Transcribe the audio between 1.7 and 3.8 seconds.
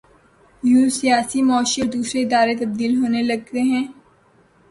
اور دوسرے ادارے تبدیل ہونے لگتے